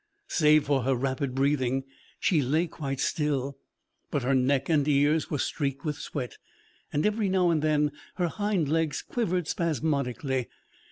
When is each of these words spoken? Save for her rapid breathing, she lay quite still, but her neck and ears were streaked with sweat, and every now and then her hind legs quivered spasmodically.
Save 0.29 0.65
for 0.65 0.81
her 0.81 0.95
rapid 0.95 1.35
breathing, 1.35 1.83
she 2.19 2.41
lay 2.41 2.65
quite 2.65 2.99
still, 2.99 3.59
but 4.09 4.23
her 4.23 4.33
neck 4.33 4.67
and 4.67 4.87
ears 4.87 5.29
were 5.29 5.37
streaked 5.37 5.85
with 5.85 5.97
sweat, 5.97 6.39
and 6.91 7.05
every 7.05 7.29
now 7.29 7.51
and 7.51 7.61
then 7.61 7.91
her 8.15 8.27
hind 8.29 8.67
legs 8.67 9.03
quivered 9.03 9.47
spasmodically. 9.47 10.47